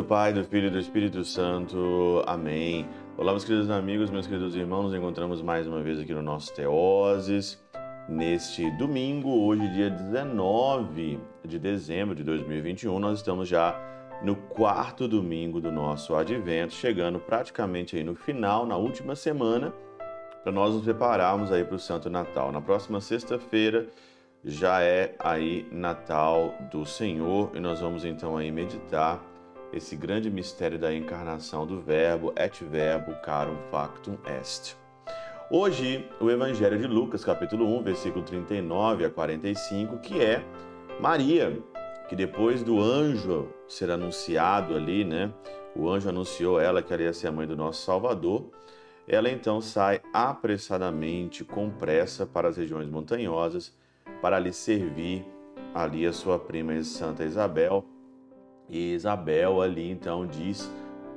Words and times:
do 0.00 0.04
Pai, 0.04 0.32
do 0.32 0.42
Filho 0.42 0.68
e 0.68 0.70
do 0.70 0.78
Espírito 0.78 1.22
Santo. 1.26 2.22
Amém. 2.26 2.88
Olá, 3.18 3.32
meus 3.32 3.44
queridos 3.44 3.68
amigos, 3.68 4.10
meus 4.10 4.26
queridos 4.26 4.56
irmãos, 4.56 4.84
nos 4.84 4.94
encontramos 4.94 5.42
mais 5.42 5.66
uma 5.66 5.82
vez 5.82 6.00
aqui 6.00 6.14
no 6.14 6.22
nosso 6.22 6.54
Teoses, 6.54 7.62
neste 8.08 8.70
domingo, 8.78 9.28
hoje, 9.28 9.68
dia 9.74 9.90
19 9.90 11.20
de 11.44 11.58
dezembro 11.58 12.14
de 12.14 12.24
2021. 12.24 12.98
Nós 12.98 13.18
estamos 13.18 13.46
já 13.46 13.78
no 14.22 14.34
quarto 14.34 15.06
domingo 15.06 15.60
do 15.60 15.70
nosso 15.70 16.14
advento, 16.14 16.72
chegando 16.72 17.20
praticamente 17.20 17.94
aí 17.94 18.02
no 18.02 18.14
final, 18.14 18.64
na 18.64 18.78
última 18.78 19.14
semana, 19.14 19.70
para 20.42 20.50
nós 20.50 20.72
nos 20.72 20.82
prepararmos 20.82 21.52
aí 21.52 21.62
para 21.62 21.76
o 21.76 21.78
Santo 21.78 22.08
Natal. 22.08 22.50
Na 22.50 22.62
próxima 22.62 23.02
sexta-feira 23.02 23.86
já 24.42 24.80
é 24.80 25.14
aí 25.18 25.68
Natal 25.70 26.54
do 26.72 26.86
Senhor 26.86 27.50
e 27.54 27.60
nós 27.60 27.80
vamos 27.80 28.06
então 28.06 28.38
aí 28.38 28.50
meditar 28.50 29.29
esse 29.72 29.94
grande 29.96 30.30
mistério 30.30 30.78
da 30.78 30.94
encarnação 30.94 31.66
do 31.66 31.80
Verbo, 31.80 32.32
et 32.36 32.64
verbo 32.64 33.14
carum 33.22 33.56
factum 33.70 34.16
est. 34.26 34.76
Hoje, 35.50 36.08
o 36.20 36.30
Evangelho 36.30 36.78
de 36.78 36.86
Lucas, 36.86 37.24
capítulo 37.24 37.66
1, 37.78 37.82
versículo 37.82 38.24
39 38.24 39.04
a 39.04 39.10
45, 39.10 39.98
que 39.98 40.20
é 40.20 40.44
Maria, 41.00 41.60
que 42.08 42.14
depois 42.14 42.62
do 42.62 42.80
anjo 42.80 43.48
ser 43.68 43.90
anunciado 43.90 44.76
ali, 44.76 45.04
né? 45.04 45.32
O 45.74 45.88
anjo 45.88 46.08
anunciou 46.08 46.60
ela 46.60 46.82
que 46.82 46.92
ela 46.92 47.02
ia 47.02 47.12
ser 47.12 47.28
a 47.28 47.32
mãe 47.32 47.46
do 47.46 47.56
nosso 47.56 47.84
Salvador. 47.84 48.50
Ela 49.08 49.30
então 49.30 49.60
sai 49.60 50.00
apressadamente, 50.12 51.44
com 51.44 51.70
pressa, 51.70 52.24
para 52.24 52.48
as 52.48 52.56
regiões 52.56 52.88
montanhosas, 52.88 53.72
para 54.22 54.38
lhe 54.38 54.52
servir 54.52 55.26
ali 55.74 56.06
a 56.06 56.12
sua 56.12 56.38
prima 56.38 56.80
Santa 56.82 57.24
Isabel, 57.24 57.84
e 58.70 58.94
Isabel 58.94 59.60
ali 59.60 59.90
então 59.90 60.26
diz: 60.26 60.70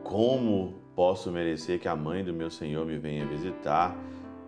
Como 0.03 0.73
posso 0.95 1.31
merecer 1.31 1.79
que 1.79 1.87
a 1.87 1.95
mãe 1.95 2.23
do 2.23 2.33
meu 2.33 2.49
Senhor 2.49 2.85
me 2.85 2.97
venha 2.97 3.25
visitar? 3.25 3.95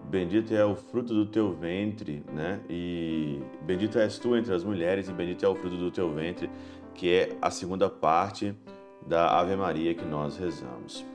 Bendito 0.09 0.53
é 0.53 0.63
o 0.63 0.75
fruto 0.75 1.13
do 1.13 1.25
teu 1.25 1.53
ventre, 1.53 2.23
né? 2.33 2.59
E 2.69 3.39
bendito 3.63 3.97
és 3.97 4.19
tu 4.19 4.35
entre 4.35 4.53
as 4.53 4.63
mulheres, 4.63 5.09
e 5.09 5.13
bendito 5.13 5.43
é 5.45 5.49
o 5.49 5.55
fruto 5.55 5.77
do 5.77 5.89
teu 5.89 6.13
ventre, 6.13 6.49
que 6.93 7.11
é 7.11 7.37
a 7.41 7.49
segunda 7.49 7.89
parte 7.89 8.55
da 9.05 9.39
Ave 9.39 9.55
Maria 9.55 9.93
que 9.93 10.05
nós 10.05 10.37
rezamos. 10.37 11.05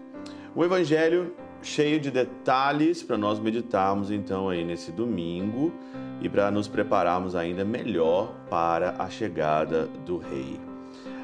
O 0.55 0.65
Evangelho 0.65 1.33
cheio 1.63 2.01
de 2.01 2.11
detalhes 2.11 3.03
para 3.03 3.17
nós 3.17 3.39
meditarmos 3.39 4.11
então 4.11 4.49
aí 4.49 4.65
nesse 4.65 4.91
domingo 4.91 5.73
e 6.21 6.29
para 6.29 6.51
nos 6.51 6.67
prepararmos 6.67 7.35
ainda 7.35 7.65
melhor 7.65 8.35
para 8.49 8.95
a 8.99 9.09
chegada 9.09 9.87
do 10.05 10.19
Rei. 10.19 10.70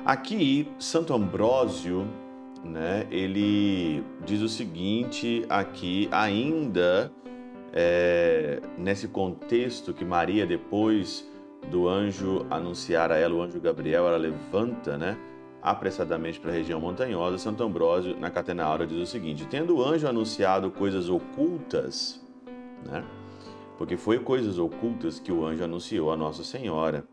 Aqui, 0.06 0.68
Santo 0.78 1.12
Ambrósio, 1.12 2.06
né, 2.62 3.08
ele 3.10 4.04
diz 4.24 4.40
o 4.40 4.48
seguinte 4.48 5.44
aqui, 5.48 6.08
ainda 6.12 7.10
é, 7.72 8.60
nesse 8.78 9.08
contexto 9.08 9.92
que 9.92 10.04
Maria, 10.04 10.46
depois 10.46 11.28
do 11.72 11.88
anjo 11.88 12.46
anunciar 12.48 13.10
a 13.10 13.16
ela, 13.16 13.34
o 13.34 13.42
anjo 13.42 13.60
Gabriel, 13.60 14.06
ela 14.06 14.16
levanta, 14.16 14.96
né, 14.96 15.18
apressadamente 15.60 16.38
para 16.38 16.52
a 16.52 16.54
região 16.54 16.80
montanhosa, 16.80 17.36
Santo 17.36 17.64
Ambrósio, 17.64 18.16
na 18.16 18.30
Catena 18.30 18.62
Aura, 18.62 18.86
diz 18.86 19.00
o 19.00 19.06
seguinte, 19.06 19.44
tendo 19.50 19.78
o 19.78 19.84
anjo 19.84 20.06
anunciado 20.06 20.70
coisas 20.70 21.08
ocultas, 21.08 22.24
né, 22.88 23.02
porque 23.76 23.96
foi 23.96 24.20
coisas 24.20 24.56
ocultas 24.56 25.18
que 25.18 25.32
o 25.32 25.44
anjo 25.44 25.64
anunciou 25.64 26.12
a 26.12 26.16
Nossa 26.16 26.44
Senhora, 26.44 27.04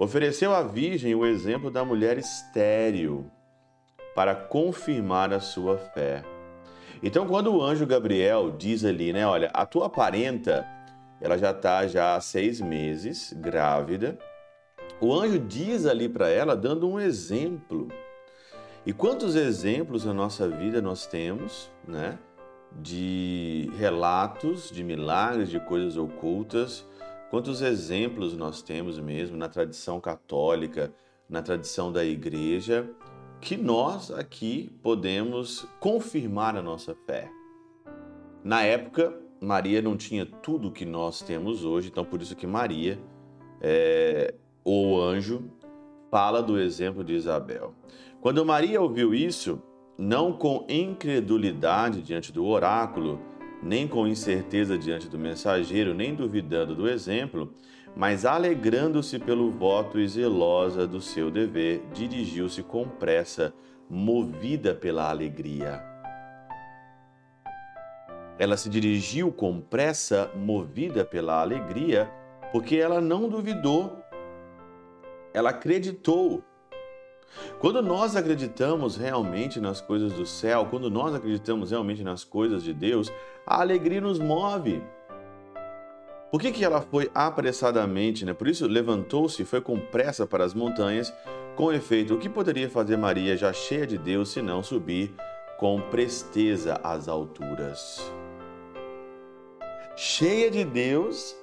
Ofereceu 0.00 0.54
à 0.54 0.62
Virgem 0.62 1.14
o 1.14 1.26
exemplo 1.26 1.70
da 1.70 1.84
mulher 1.84 2.16
estéril 2.16 3.30
para 4.14 4.34
confirmar 4.34 5.30
a 5.30 5.40
sua 5.40 5.76
fé. 5.76 6.24
Então, 7.02 7.26
quando 7.26 7.54
o 7.54 7.62
anjo 7.62 7.86
Gabriel 7.86 8.50
diz 8.50 8.82
ali, 8.82 9.12
né, 9.12 9.26
olha, 9.26 9.50
a 9.52 9.66
tua 9.66 9.90
parenta, 9.90 10.66
ela 11.20 11.36
já 11.36 11.50
está 11.50 11.86
já 11.86 12.16
há 12.16 12.20
seis 12.22 12.62
meses 12.62 13.34
grávida, 13.36 14.18
o 15.02 15.12
anjo 15.12 15.38
diz 15.38 15.84
ali 15.84 16.08
para 16.08 16.30
ela, 16.30 16.56
dando 16.56 16.88
um 16.88 16.98
exemplo. 16.98 17.88
E 18.86 18.94
quantos 18.94 19.36
exemplos 19.36 20.06
na 20.06 20.14
nossa 20.14 20.48
vida 20.48 20.80
nós 20.80 21.04
temos, 21.04 21.70
né, 21.86 22.18
de 22.72 23.70
relatos 23.76 24.70
de 24.70 24.82
milagres, 24.82 25.50
de 25.50 25.60
coisas 25.60 25.98
ocultas, 25.98 26.88
Quantos 27.30 27.62
exemplos 27.62 28.36
nós 28.36 28.60
temos 28.60 28.98
mesmo 28.98 29.36
na 29.36 29.48
tradição 29.48 30.00
católica, 30.00 30.92
na 31.28 31.40
tradição 31.40 31.92
da 31.92 32.04
igreja, 32.04 32.90
que 33.40 33.56
nós 33.56 34.10
aqui 34.10 34.68
podemos 34.82 35.64
confirmar 35.78 36.56
a 36.56 36.62
nossa 36.62 36.92
fé. 37.06 37.30
Na 38.42 38.62
época, 38.62 39.16
Maria 39.40 39.80
não 39.80 39.96
tinha 39.96 40.26
tudo 40.26 40.72
que 40.72 40.84
nós 40.84 41.22
temos 41.22 41.64
hoje, 41.64 41.88
então 41.88 42.04
por 42.04 42.20
isso 42.20 42.34
que 42.34 42.48
Maria, 42.48 42.98
é, 43.60 44.34
ou 44.64 45.00
anjo, 45.00 45.44
fala 46.10 46.42
do 46.42 46.58
exemplo 46.58 47.04
de 47.04 47.14
Isabel. 47.14 47.72
Quando 48.20 48.44
Maria 48.44 48.82
ouviu 48.82 49.14
isso, 49.14 49.62
não 49.96 50.32
com 50.32 50.66
incredulidade 50.68 52.02
diante 52.02 52.32
do 52.32 52.44
oráculo, 52.44 53.20
nem 53.62 53.86
com 53.86 54.06
incerteza 54.06 54.78
diante 54.78 55.08
do 55.08 55.18
mensageiro, 55.18 55.94
nem 55.94 56.14
duvidando 56.14 56.74
do 56.74 56.88
exemplo, 56.88 57.52
mas 57.94 58.24
alegrando-se 58.24 59.18
pelo 59.18 59.50
voto 59.50 59.98
e 59.98 60.08
zelosa 60.08 60.86
do 60.86 61.00
seu 61.00 61.30
dever, 61.30 61.82
dirigiu-se 61.92 62.62
com 62.62 62.88
pressa, 62.88 63.52
movida 63.88 64.74
pela 64.74 65.10
alegria. 65.10 65.84
Ela 68.38 68.56
se 68.56 68.70
dirigiu 68.70 69.32
com 69.32 69.60
pressa, 69.60 70.30
movida 70.34 71.04
pela 71.04 71.40
alegria, 71.40 72.10
porque 72.52 72.76
ela 72.76 73.00
não 73.00 73.28
duvidou, 73.28 74.02
ela 75.34 75.50
acreditou 75.50 76.42
quando 77.58 77.82
nós 77.82 78.16
acreditamos 78.16 78.96
realmente 78.96 79.60
nas 79.60 79.80
coisas 79.80 80.12
do 80.12 80.26
céu, 80.26 80.66
quando 80.70 80.90
nós 80.90 81.14
acreditamos 81.14 81.70
realmente 81.70 82.02
nas 82.02 82.24
coisas 82.24 82.62
de 82.62 82.72
Deus, 82.72 83.12
a 83.46 83.60
alegria 83.60 84.00
nos 84.00 84.18
move. 84.18 84.82
Por 86.30 86.40
que, 86.40 86.52
que 86.52 86.64
ela 86.64 86.80
foi 86.80 87.10
apressadamente, 87.12 88.24
né? 88.24 88.32
Por 88.32 88.46
isso 88.46 88.66
levantou-se 88.66 89.42
e 89.42 89.44
foi 89.44 89.60
com 89.60 89.78
pressa 89.78 90.26
para 90.26 90.44
as 90.44 90.54
montanhas. 90.54 91.12
Com 91.56 91.72
efeito, 91.72 92.14
o 92.14 92.18
que 92.18 92.28
poderia 92.28 92.70
fazer 92.70 92.96
Maria, 92.96 93.36
já 93.36 93.52
cheia 93.52 93.86
de 93.86 93.98
Deus, 93.98 94.30
se 94.30 94.40
não 94.40 94.62
subir 94.62 95.12
com 95.58 95.80
presteza 95.80 96.80
às 96.84 97.08
alturas? 97.08 98.12
Cheia 99.96 100.50
de 100.50 100.64
Deus, 100.64 101.36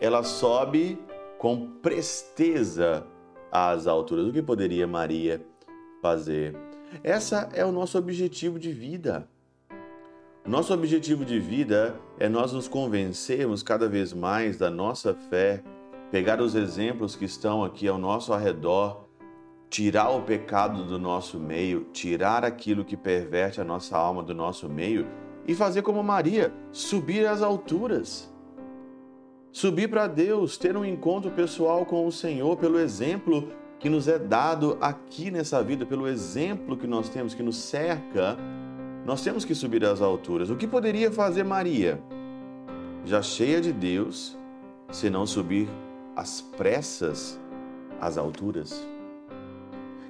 ela 0.00 0.24
sobe 0.24 0.98
com 1.38 1.68
presteza 1.82 3.06
às 3.50 3.86
alturas. 3.86 4.26
O 4.26 4.32
que 4.32 4.42
poderia 4.42 4.86
Maria 4.86 5.40
fazer? 6.00 6.56
Essa 7.02 7.48
é 7.52 7.64
o 7.64 7.72
nosso 7.72 7.98
objetivo 7.98 8.58
de 8.58 8.72
vida. 8.72 9.28
Nosso 10.46 10.72
objetivo 10.72 11.24
de 11.24 11.38
vida 11.38 11.94
é 12.18 12.28
nós 12.28 12.52
nos 12.52 12.66
convencermos 12.66 13.62
cada 13.62 13.88
vez 13.88 14.14
mais 14.14 14.56
da 14.56 14.70
nossa 14.70 15.14
fé, 15.14 15.62
pegar 16.10 16.40
os 16.40 16.54
exemplos 16.54 17.14
que 17.14 17.26
estão 17.26 17.62
aqui 17.62 17.86
ao 17.86 17.98
nosso 17.98 18.32
arredor, 18.32 19.04
tirar 19.68 20.08
o 20.08 20.22
pecado 20.22 20.84
do 20.84 20.98
nosso 20.98 21.38
meio, 21.38 21.84
tirar 21.92 22.44
aquilo 22.44 22.84
que 22.84 22.96
perverte 22.96 23.60
a 23.60 23.64
nossa 23.64 23.96
alma 23.96 24.22
do 24.22 24.34
nosso 24.34 24.68
meio 24.68 25.06
e 25.46 25.54
fazer 25.54 25.82
como 25.82 26.02
Maria, 26.02 26.52
subir 26.72 27.26
às 27.26 27.42
alturas 27.42 28.32
subir 29.52 29.88
para 29.88 30.06
Deus, 30.06 30.56
ter 30.56 30.76
um 30.76 30.84
encontro 30.84 31.30
pessoal 31.30 31.84
com 31.84 32.06
o 32.06 32.12
Senhor 32.12 32.56
pelo 32.56 32.78
exemplo 32.78 33.50
que 33.78 33.88
nos 33.88 34.08
é 34.08 34.18
dado 34.18 34.76
aqui 34.80 35.30
nessa 35.30 35.62
vida, 35.62 35.86
pelo 35.86 36.08
exemplo 36.08 36.76
que 36.76 36.86
nós 36.86 37.08
temos 37.08 37.34
que 37.34 37.42
nos 37.42 37.56
cerca, 37.56 38.36
nós 39.04 39.22
temos 39.22 39.44
que 39.44 39.54
subir 39.54 39.84
às 39.84 40.02
alturas. 40.02 40.50
O 40.50 40.56
que 40.56 40.66
poderia 40.66 41.10
fazer 41.10 41.44
Maria, 41.44 42.00
já 43.04 43.22
cheia 43.22 43.60
de 43.60 43.72
Deus, 43.72 44.36
se 44.90 45.08
não 45.08 45.26
subir 45.26 45.68
às 46.16 46.40
pressas 46.40 47.38
às 48.00 48.18
alturas? 48.18 48.86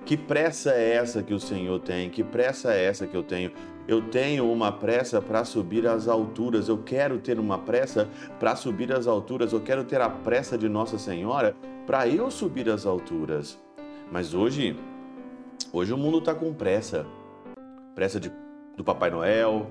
Que 0.04 0.16
pressa 0.16 0.72
é 0.72 0.94
essa 0.94 1.22
que 1.22 1.34
o 1.34 1.40
Senhor 1.40 1.78
tem? 1.80 2.08
Que 2.08 2.24
pressa 2.24 2.72
é 2.72 2.84
essa 2.84 3.06
que 3.06 3.14
eu 3.14 3.22
tenho? 3.22 3.52
Eu 3.88 4.02
tenho 4.02 4.52
uma 4.52 4.70
pressa 4.70 5.22
para 5.22 5.46
subir 5.46 5.86
às 5.86 6.08
alturas. 6.08 6.68
Eu 6.68 6.76
quero 6.76 7.18
ter 7.18 7.40
uma 7.40 7.56
pressa 7.56 8.06
para 8.38 8.54
subir 8.54 8.92
às 8.92 9.06
alturas. 9.06 9.54
Eu 9.54 9.62
quero 9.62 9.82
ter 9.82 9.98
a 9.98 10.10
pressa 10.10 10.58
de 10.58 10.68
Nossa 10.68 10.98
Senhora 10.98 11.56
para 11.86 12.06
eu 12.06 12.30
subir 12.30 12.68
às 12.68 12.84
alturas. 12.84 13.58
Mas 14.12 14.34
hoje, 14.34 14.76
hoje 15.72 15.94
o 15.94 15.96
mundo 15.96 16.18
está 16.18 16.34
com 16.34 16.52
pressa. 16.52 17.06
Pressa 17.94 18.20
de, 18.20 18.30
do 18.76 18.84
Papai 18.84 19.08
Noel, 19.08 19.70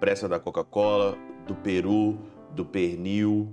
pressa 0.00 0.26
da 0.26 0.40
Coca-Cola, 0.40 1.18
do 1.46 1.54
Peru, 1.54 2.18
do 2.50 2.64
pernil, 2.64 3.52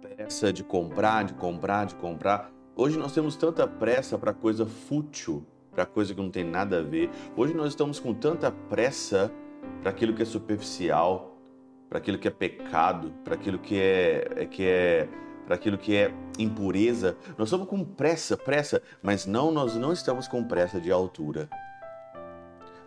pressa 0.00 0.52
de 0.52 0.62
comprar, 0.62 1.24
de 1.24 1.34
comprar, 1.34 1.86
de 1.86 1.96
comprar. 1.96 2.52
Hoje 2.76 2.96
nós 2.96 3.12
temos 3.12 3.34
tanta 3.34 3.66
pressa 3.66 4.16
para 4.16 4.32
coisa 4.32 4.64
fútil, 4.64 5.44
para 5.74 5.84
coisa 5.84 6.14
que 6.14 6.20
não 6.20 6.30
tem 6.30 6.44
nada 6.44 6.78
a 6.78 6.82
ver. 6.82 7.10
Hoje 7.36 7.52
nós 7.52 7.68
estamos 7.68 7.98
com 7.98 8.14
tanta 8.14 8.50
pressa 8.50 9.32
para 9.80 9.90
aquilo 9.90 10.14
que 10.14 10.22
é 10.22 10.24
superficial, 10.24 11.36
para 11.88 11.98
aquilo 11.98 12.18
que 12.18 12.28
é 12.28 12.30
pecado, 12.30 13.12
para 13.24 13.34
aquilo 13.34 13.58
que 13.58 13.78
é, 13.78 14.28
é 14.36 14.46
que 14.46 14.64
é 14.64 15.08
para 15.44 15.56
aquilo 15.56 15.76
que 15.76 15.94
é 15.94 16.10
impureza. 16.38 17.16
Nós 17.36 17.48
estamos 17.48 17.68
com 17.68 17.84
pressa, 17.84 18.36
pressa, 18.36 18.82
mas 19.02 19.26
não, 19.26 19.50
nós 19.50 19.76
não 19.76 19.92
estamos 19.92 20.26
com 20.26 20.42
pressa 20.42 20.80
de 20.80 20.90
altura. 20.90 21.50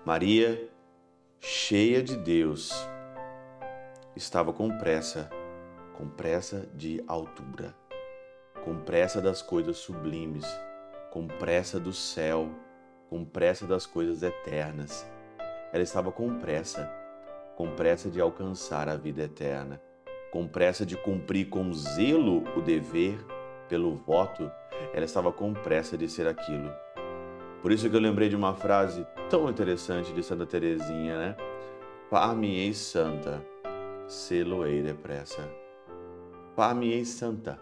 Maria, 0.04 0.68
cheia 1.40 2.02
de 2.02 2.16
Deus, 2.16 2.72
estava 4.16 4.52
com 4.52 4.76
pressa, 4.78 5.30
com 5.96 6.08
pressa 6.08 6.68
de 6.74 7.04
altura, 7.08 7.76
com 8.64 8.76
pressa 8.80 9.22
das 9.22 9.42
coisas 9.42 9.78
sublimes, 9.78 10.46
com 11.12 11.28
pressa 11.28 11.80
do 11.80 11.94
céu, 11.94 12.50
com 13.10 13.26
pressa 13.26 13.66
das 13.66 13.86
coisas 13.86 14.24
eternas. 14.24 15.06
Ela 15.72 15.84
estava 15.84 16.12
com 16.12 16.38
pressa, 16.40 16.92
com 17.56 17.72
pressa 17.76 18.10
de 18.10 18.22
alcançar 18.22 18.90
a 18.90 18.96
vida 18.96 19.24
eterna 19.24 19.82
com 20.32 20.48
pressa 20.48 20.86
de 20.86 20.96
cumprir 20.96 21.50
com 21.50 21.74
zelo 21.74 22.44
o 22.56 22.62
dever 22.62 23.18
pelo 23.70 23.96
voto, 23.96 24.52
ela 24.94 25.06
estava 25.06 25.32
com 25.32 25.54
pressa 25.54 25.98
de 25.98 26.10
ser 26.10 26.28
aquilo. 26.28 26.72
Por 27.62 27.72
isso 27.72 27.90
que 27.90 27.96
eu 27.96 28.00
lembrei 28.00 28.30
de 28.30 28.36
uma 28.36 28.54
frase 28.54 29.06
tão 29.30 29.50
interessante 29.50 30.14
de 30.14 30.22
Santa 30.24 30.46
Teresinha, 30.46 31.18
né? 31.18 31.36
Far-me-ei 32.10 32.74
santa, 32.74 33.44
selo-ei 34.08 34.82
depressa. 34.82 35.42
Far-me-ei 36.56 37.04
santa. 37.04 37.60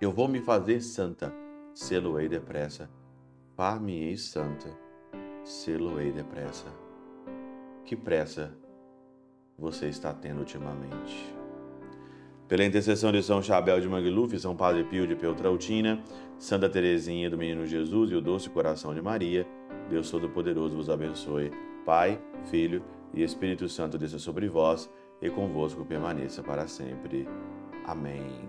Eu 0.00 0.12
vou 0.12 0.28
me 0.28 0.40
fazer 0.40 0.80
santa, 0.80 1.32
selo-ei 1.72 2.28
depressa. 2.28 2.88
Far-me-ei 3.56 4.16
santa, 4.16 4.68
selo-ei 5.44 6.10
depressa. 6.10 6.66
Que 7.84 7.94
pressa 7.94 8.52
você 9.56 9.88
está 9.88 10.12
tendo 10.12 10.40
ultimamente? 10.40 11.32
Pela 12.48 12.64
intercessão 12.64 13.12
de 13.12 13.22
São 13.22 13.40
Chabel 13.40 13.80
de 13.80 13.88
Mangluf, 13.88 14.36
São 14.40 14.56
Padre 14.56 14.82
Pio 14.84 15.06
de 15.06 15.14
Peltrautina, 15.14 16.02
Santa 16.36 16.68
Teresinha 16.68 17.30
do 17.30 17.38
Menino 17.38 17.64
Jesus 17.64 18.10
e 18.10 18.16
o 18.16 18.20
Doce 18.20 18.50
Coração 18.50 18.92
de 18.92 19.00
Maria, 19.00 19.46
Deus 19.88 20.10
Todo-Poderoso 20.10 20.74
vos 20.74 20.90
abençoe. 20.90 21.52
Pai, 21.86 22.20
Filho 22.46 22.82
e 23.12 23.22
Espírito 23.22 23.68
Santo 23.68 23.96
desça 23.96 24.18
sobre 24.18 24.48
vós 24.48 24.90
e 25.22 25.30
convosco 25.30 25.84
permaneça 25.84 26.42
para 26.42 26.66
sempre. 26.66 27.28
Amém. 27.86 28.48